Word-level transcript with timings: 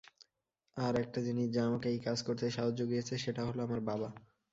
আর 0.77 0.93
একটা 1.03 1.19
জিনিস 1.27 1.47
যা 1.51 1.61
আমাকে 1.69 1.87
এই 1.89 1.99
কাজ 1.99 2.19
করতে 2.23 2.45
সাহস 2.51 2.73
জুগিয়েছে 2.73 3.13
সেটা 3.17 3.41
হল 3.47 3.57
আমার 3.61 3.81
বাবা। 3.89 4.09